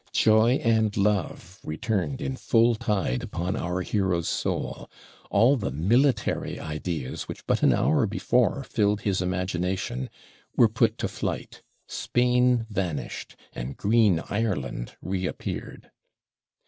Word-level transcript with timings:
Joy 0.13 0.53
and 0.63 0.97
love 0.97 1.59
returned 1.63 2.23
in 2.23 2.35
full 2.35 2.73
tide 2.73 3.21
upon 3.21 3.55
our 3.55 3.81
hero's 3.83 4.27
soul; 4.27 4.89
all 5.29 5.57
the 5.57 5.69
military 5.69 6.59
ideas, 6.59 7.27
which 7.27 7.45
but 7.45 7.61
an 7.61 7.71
hour 7.71 8.07
before 8.07 8.63
filled 8.63 9.01
his 9.01 9.21
imagination, 9.21 10.09
were 10.57 10.69
put 10.69 10.97
to 10.97 11.07
flight: 11.07 11.61
Spain 11.85 12.65
vanished, 12.67 13.35
and 13.53 13.77
green 13.77 14.23
Ireland 14.27 14.97
reappeared. 15.03 15.91